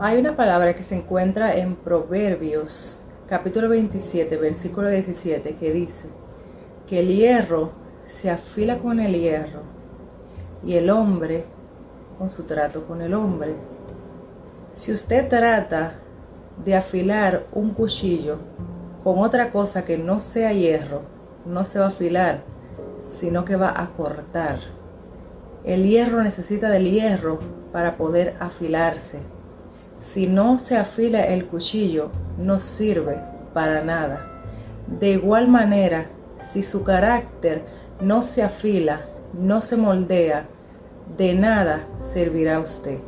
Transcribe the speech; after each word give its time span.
Hay 0.00 0.16
una 0.16 0.36
palabra 0.36 0.76
que 0.76 0.84
se 0.84 0.94
encuentra 0.94 1.56
en 1.56 1.74
Proverbios 1.74 3.00
capítulo 3.26 3.68
27, 3.68 4.36
versículo 4.36 4.88
17, 4.88 5.56
que 5.56 5.72
dice 5.72 6.08
que 6.86 7.00
el 7.00 7.08
hierro 7.08 7.72
se 8.04 8.30
afila 8.30 8.78
con 8.78 9.00
el 9.00 9.18
hierro 9.18 9.62
y 10.64 10.74
el 10.74 10.88
hombre 10.90 11.46
con 12.16 12.30
su 12.30 12.44
trato 12.44 12.86
con 12.86 13.02
el 13.02 13.12
hombre. 13.12 13.56
Si 14.70 14.92
usted 14.92 15.26
trata 15.28 15.94
de 16.64 16.76
afilar 16.76 17.48
un 17.52 17.70
cuchillo 17.70 18.38
con 19.02 19.18
otra 19.18 19.50
cosa 19.50 19.84
que 19.84 19.98
no 19.98 20.20
sea 20.20 20.52
hierro, 20.52 21.02
no 21.44 21.64
se 21.64 21.80
va 21.80 21.86
a 21.86 21.88
afilar, 21.88 22.44
sino 23.00 23.44
que 23.44 23.56
va 23.56 23.74
a 23.76 23.88
cortar. 23.88 24.60
El 25.64 25.88
hierro 25.88 26.22
necesita 26.22 26.70
del 26.70 26.88
hierro 26.88 27.40
para 27.72 27.96
poder 27.96 28.36
afilarse. 28.38 29.37
Si 29.98 30.28
no 30.28 30.60
se 30.60 30.76
afila 30.76 31.24
el 31.24 31.46
cuchillo, 31.46 32.10
no 32.38 32.60
sirve 32.60 33.20
para 33.52 33.82
nada. 33.82 34.42
De 34.86 35.10
igual 35.10 35.48
manera, 35.48 36.06
si 36.40 36.62
su 36.62 36.84
carácter 36.84 37.64
no 38.00 38.22
se 38.22 38.44
afila, 38.44 39.00
no 39.34 39.60
se 39.60 39.76
moldea, 39.76 40.46
de 41.16 41.34
nada 41.34 41.84
servirá 42.12 42.60
usted. 42.60 43.00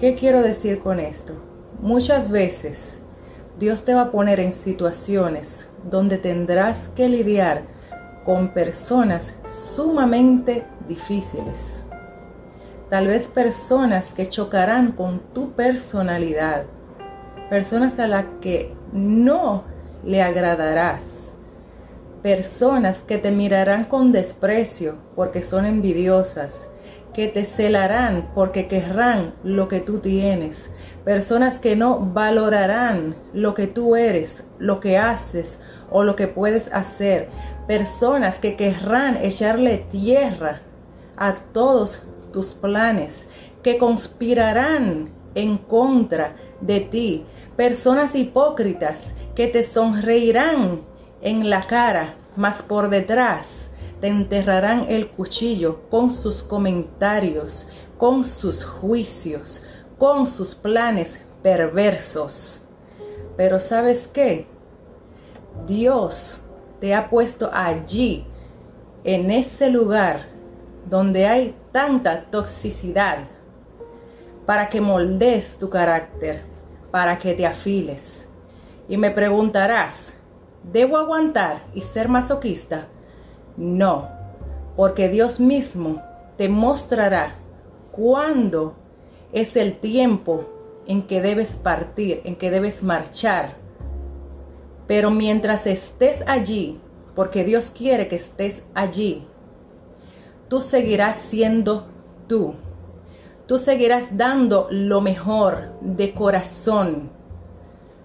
¿Qué 0.00 0.14
quiero 0.14 0.42
decir 0.42 0.80
con 0.80 0.98
esto? 0.98 1.34
Muchas 1.82 2.30
veces 2.30 3.02
Dios 3.58 3.84
te 3.84 3.92
va 3.92 4.02
a 4.02 4.10
poner 4.10 4.40
en 4.40 4.54
situaciones 4.54 5.68
donde 5.90 6.16
tendrás 6.16 6.88
que 6.88 7.08
lidiar 7.08 7.64
con 8.24 8.54
personas 8.54 9.36
sumamente 9.46 10.64
difíciles. 10.88 11.85
Tal 12.88 13.08
vez 13.08 13.26
personas 13.26 14.12
que 14.12 14.28
chocarán 14.28 14.92
con 14.92 15.18
tu 15.34 15.52
personalidad, 15.54 16.66
personas 17.50 17.98
a 17.98 18.06
las 18.06 18.26
que 18.40 18.76
no 18.92 19.64
le 20.04 20.22
agradarás, 20.22 21.32
personas 22.22 23.02
que 23.02 23.18
te 23.18 23.32
mirarán 23.32 23.86
con 23.86 24.12
desprecio 24.12 24.98
porque 25.16 25.42
son 25.42 25.66
envidiosas, 25.66 26.70
que 27.12 27.26
te 27.26 27.44
celarán 27.44 28.30
porque 28.36 28.68
querrán 28.68 29.34
lo 29.42 29.66
que 29.66 29.80
tú 29.80 29.98
tienes, 29.98 30.72
personas 31.04 31.58
que 31.58 31.74
no 31.74 31.98
valorarán 31.98 33.16
lo 33.32 33.54
que 33.54 33.66
tú 33.66 33.96
eres, 33.96 34.44
lo 34.60 34.78
que 34.78 34.96
haces 34.96 35.58
o 35.90 36.04
lo 36.04 36.14
que 36.14 36.28
puedes 36.28 36.72
hacer, 36.72 37.30
personas 37.66 38.38
que 38.38 38.54
querrán 38.54 39.16
echarle 39.16 39.78
tierra 39.90 40.60
a 41.16 41.34
todos 41.34 42.06
tus 42.36 42.52
planes, 42.52 43.28
que 43.62 43.78
conspirarán 43.78 45.08
en 45.34 45.56
contra 45.56 46.36
de 46.60 46.80
ti, 46.80 47.24
personas 47.56 48.14
hipócritas 48.14 49.14
que 49.34 49.46
te 49.46 49.64
sonreirán 49.64 50.82
en 51.22 51.48
la 51.48 51.62
cara, 51.62 52.16
mas 52.36 52.62
por 52.62 52.90
detrás 52.90 53.70
te 54.02 54.08
enterrarán 54.08 54.84
el 54.90 55.08
cuchillo 55.08 55.88
con 55.88 56.12
sus 56.12 56.42
comentarios, 56.42 57.68
con 57.96 58.26
sus 58.26 58.66
juicios, 58.66 59.62
con 59.96 60.26
sus 60.28 60.54
planes 60.54 61.18
perversos. 61.42 62.66
Pero 63.38 63.60
¿sabes 63.60 64.08
qué? 64.08 64.46
Dios 65.66 66.42
te 66.80 66.94
ha 66.94 67.08
puesto 67.08 67.48
allí, 67.50 68.26
en 69.04 69.30
ese 69.30 69.70
lugar 69.70 70.36
donde 70.88 71.26
hay 71.26 71.54
tanta 71.76 72.22
toxicidad, 72.30 73.26
para 74.46 74.70
que 74.70 74.80
moldees 74.80 75.58
tu 75.58 75.68
carácter, 75.68 76.40
para 76.90 77.18
que 77.18 77.34
te 77.34 77.44
afiles. 77.44 78.30
Y 78.88 78.96
me 78.96 79.10
preguntarás, 79.10 80.14
¿debo 80.72 80.96
aguantar 80.96 81.64
y 81.74 81.82
ser 81.82 82.08
masoquista? 82.08 82.86
No, 83.58 84.08
porque 84.74 85.10
Dios 85.10 85.38
mismo 85.38 86.02
te 86.38 86.48
mostrará 86.48 87.34
cuándo 87.92 88.74
es 89.34 89.54
el 89.54 89.76
tiempo 89.76 90.46
en 90.86 91.02
que 91.02 91.20
debes 91.20 91.56
partir, 91.56 92.22
en 92.24 92.36
que 92.36 92.50
debes 92.50 92.82
marchar 92.82 93.66
pero 94.86 95.10
mientras 95.10 95.66
estés 95.66 96.22
allí, 96.26 96.78
porque 97.14 97.44
Dios 97.44 97.70
quiere 97.76 98.08
que 98.08 98.16
estés 98.16 98.62
allí, 98.72 99.26
tú 100.48 100.60
seguirás 100.60 101.18
siendo 101.18 101.86
tú. 102.28 102.54
Tú 103.46 103.58
seguirás 103.58 104.16
dando 104.16 104.66
lo 104.70 105.00
mejor 105.00 105.78
de 105.80 106.12
corazón. 106.12 107.10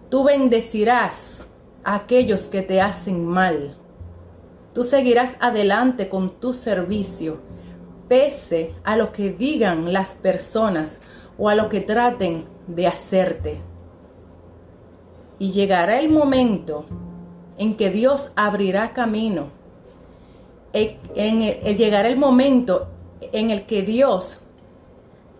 Tú 0.09 0.23
bendecirás 0.23 1.49
a 1.83 1.95
aquellos 1.95 2.47
que 2.47 2.61
te 2.61 2.81
hacen 2.81 3.25
mal. 3.25 3.75
Tú 4.73 4.83
seguirás 4.83 5.35
adelante 5.39 6.09
con 6.09 6.39
tu 6.39 6.53
servicio, 6.53 7.39
pese 8.07 8.75
a 8.83 8.95
lo 8.95 9.11
que 9.11 9.31
digan 9.31 9.91
las 9.91 10.13
personas 10.13 11.01
o 11.37 11.49
a 11.49 11.55
lo 11.55 11.69
que 11.69 11.81
traten 11.81 12.45
de 12.67 12.87
hacerte. 12.87 13.61
Y 15.39 15.51
llegará 15.51 15.99
el 15.99 16.09
momento 16.09 16.85
en 17.57 17.75
que 17.75 17.89
Dios 17.89 18.31
abrirá 18.35 18.93
camino. 18.93 19.60
En 20.73 21.51
llegará 21.77 22.07
el 22.07 22.17
momento 22.17 22.87
en 23.21 23.49
el 23.49 23.65
que 23.65 23.81
Dios 23.81 24.41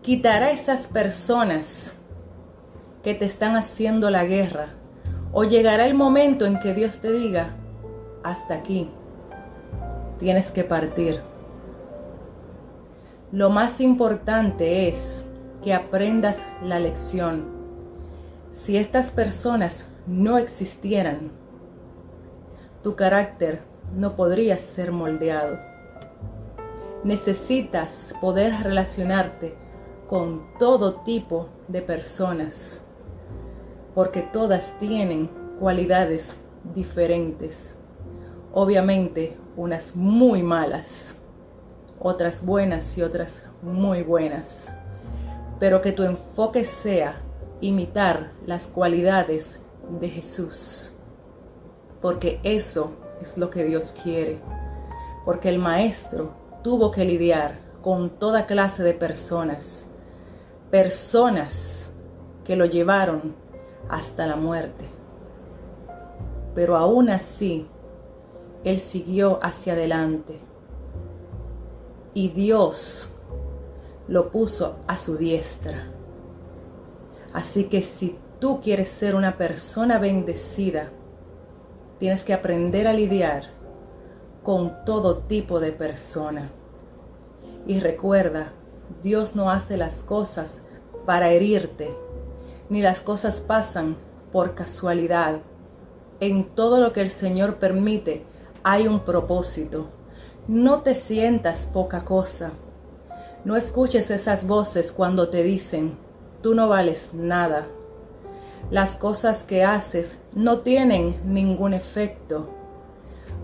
quitará 0.02 0.52
esas 0.52 0.88
personas 0.88 1.96
que 3.04 3.14
te 3.14 3.26
están 3.26 3.56
haciendo 3.56 4.10
la 4.10 4.26
guerra. 4.26 4.70
O 5.34 5.44
llegará 5.44 5.86
el 5.86 5.94
momento 5.94 6.46
en 6.46 6.60
que 6.60 6.74
Dios 6.74 7.00
te 7.00 7.12
diga, 7.12 7.56
hasta 8.24 8.56
aquí, 8.56 8.90
tienes 10.20 10.52
que 10.52 10.64
partir. 10.64 11.22
Lo 13.32 13.50
más 13.50 13.80
importante 13.80 14.90
es 14.90 15.26
que 15.64 15.74
aprendas 15.74 16.44
la 16.64 16.80
lección. 16.80 17.46
Si 18.52 18.76
estas 18.76 19.12
personas 19.12 19.88
no 20.06 20.38
existieran, 20.38 21.32
tu 22.84 22.96
carácter 22.96 23.62
no 23.96 24.16
podría 24.16 24.58
ser 24.58 24.92
moldeado. 24.92 25.60
Necesitas 27.04 28.14
poder 28.22 28.54
relacionarte 28.64 29.56
con 30.08 30.44
todo 30.60 30.96
tipo 31.02 31.50
de 31.68 31.82
personas, 31.82 32.84
porque 33.96 34.22
todas 34.22 34.78
tienen 34.78 35.30
cualidades 35.60 36.36
diferentes. 36.76 37.80
Obviamente, 38.54 39.38
unas 39.56 39.96
muy 39.96 40.44
malas, 40.44 41.18
otras 42.00 42.46
buenas 42.46 42.98
y 42.98 43.02
otras 43.02 43.50
muy 43.62 44.04
buenas. 44.04 44.76
Pero 45.60 45.82
que 45.82 45.92
tu 45.92 46.04
enfoque 46.04 46.66
sea 46.66 47.22
imitar 47.62 48.32
las 48.46 48.68
cualidades 48.68 49.62
de 50.00 50.10
Jesús, 50.10 50.94
porque 52.02 52.40
eso 52.44 52.92
es 53.22 53.38
lo 53.38 53.50
que 53.50 53.64
Dios 53.64 53.94
quiere, 54.04 54.40
porque 55.26 55.50
el 55.50 55.60
Maestro 55.60 56.34
tuvo 56.64 56.92
que 56.92 57.06
lidiar 57.06 57.60
con 57.82 58.10
toda 58.10 58.46
clase 58.46 58.84
de 58.84 58.94
personas, 58.94 59.92
personas 60.70 61.92
que 62.44 62.56
lo 62.56 62.66
llevaron 62.66 63.36
hasta 63.90 64.28
la 64.28 64.36
muerte. 64.36 64.86
Pero 66.56 66.78
aún 66.78 67.10
así, 67.10 67.68
Él 68.64 68.80
siguió 68.80 69.40
hacia 69.42 69.74
adelante 69.74 70.40
y 72.14 72.30
Dios 72.30 73.10
lo 74.08 74.32
puso 74.32 74.78
a 74.88 74.98
su 74.98 75.18
diestra. 75.18 75.88
Así 77.34 77.66
que 77.66 77.82
si 77.82 78.18
tú 78.40 78.60
quieres 78.62 78.90
ser 78.90 79.16
una 79.16 79.38
persona 79.38 79.98
bendecida, 79.98 80.90
tienes 82.02 82.26
que 82.26 82.34
aprender 82.34 82.88
a 82.88 82.94
lidiar 82.94 83.44
con 84.42 84.84
todo 84.86 85.20
tipo 85.20 85.60
de 85.60 85.72
persona. 85.72 86.50
Y 87.68 87.80
recuerda, 87.80 88.54
Dios 89.04 89.36
no 89.36 89.52
hace 89.52 89.78
las 89.78 90.02
cosas 90.02 90.64
para 91.06 91.30
herirte, 91.30 91.96
ni 92.70 92.82
las 92.82 93.02
cosas 93.02 93.40
pasan 93.40 93.98
por 94.32 94.56
casualidad. 94.56 95.42
En 96.20 96.56
todo 96.56 96.82
lo 96.82 96.92
que 96.92 97.02
el 97.02 97.12
Señor 97.12 97.58
permite 97.58 98.26
hay 98.64 98.88
un 98.88 99.02
propósito. 99.02 99.86
No 100.48 100.82
te 100.82 100.96
sientas 100.96 101.68
poca 101.72 102.04
cosa. 102.04 102.54
No 103.46 103.56
escuches 103.56 104.10
esas 104.10 104.48
voces 104.48 104.92
cuando 104.92 105.30
te 105.30 105.44
dicen, 105.44 106.00
tú 106.42 106.56
no 106.56 106.68
vales 106.68 107.12
nada 107.14 107.68
las 108.72 108.96
cosas 108.96 109.44
que 109.44 109.66
haces 109.66 110.24
no 110.34 110.60
tienen 110.60 111.18
ningún 111.26 111.74
efecto. 111.74 112.50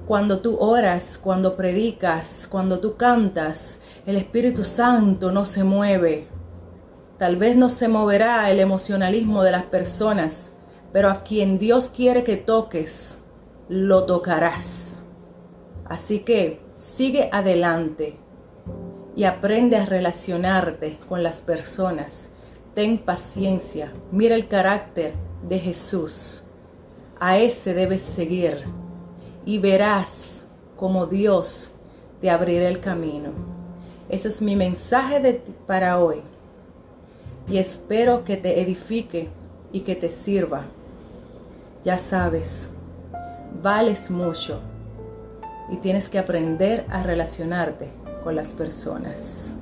Cuando 0.08 0.40
tú 0.40 0.58
oras, 0.58 1.20
cuando 1.22 1.58
predicas, 1.58 2.48
cuando 2.50 2.80
tú 2.80 2.96
cantas, 2.96 3.82
el 4.06 4.16
Espíritu 4.16 4.64
Santo 4.64 5.34
no 5.34 5.46
se 5.46 5.66
mueve. 5.66 6.28
Tal 7.18 7.36
vez 7.36 7.58
no 7.58 7.68
se 7.68 7.90
moverá 7.90 8.50
el 8.50 8.62
emocionalismo 8.62 9.44
de 9.44 9.52
las 9.52 9.64
personas, 9.64 10.54
pero 10.94 11.10
a 11.10 11.24
quien 11.24 11.60
Dios 11.60 11.92
quiere 11.94 12.24
que 12.24 12.38
toques, 12.38 13.20
lo 13.68 14.06
tocarás. 14.06 15.04
Así 15.84 16.20
que 16.20 16.62
sigue 16.74 17.30
adelante 17.34 18.18
y 19.14 19.26
aprende 19.26 19.76
a 19.76 19.86
relacionarte 19.86 21.00
con 21.10 21.22
las 21.22 21.42
personas. 21.42 22.32
Ten 22.78 23.00
paciencia, 23.00 23.92
mira 24.12 24.36
el 24.36 24.48
carácter 24.48 25.16
de 25.42 25.58
Jesús. 25.58 26.44
A 27.20 27.40
ese 27.40 27.74
debes 27.74 28.04
seguir 28.04 28.66
y 29.48 29.58
verás 29.58 30.46
como 30.76 31.08
Dios 31.08 31.72
te 32.22 32.30
abrirá 32.30 32.70
el 32.70 32.80
camino. 32.80 33.32
Ese 34.10 34.28
es 34.28 34.44
mi 34.44 34.56
mensaje 34.56 35.20
de, 35.20 35.42
para 35.66 35.98
hoy 35.98 36.22
y 37.50 37.58
espero 37.58 38.24
que 38.24 38.38
te 38.38 38.62
edifique 38.62 39.30
y 39.72 39.80
que 39.80 39.96
te 39.96 40.12
sirva. 40.12 40.66
Ya 41.84 41.98
sabes, 41.98 42.70
vales 43.60 44.12
mucho 44.12 44.62
y 45.72 45.78
tienes 45.78 46.10
que 46.10 46.20
aprender 46.20 46.86
a 46.90 47.02
relacionarte 47.02 47.90
con 48.24 48.36
las 48.36 48.54
personas. 48.54 49.57